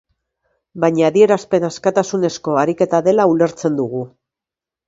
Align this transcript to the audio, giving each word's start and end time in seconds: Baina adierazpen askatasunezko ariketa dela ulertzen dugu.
Baina 0.85 1.03
adierazpen 1.09 1.67
askatasunezko 1.69 2.57
ariketa 2.63 3.03
dela 3.09 3.29
ulertzen 3.35 3.81
dugu. 3.83 4.03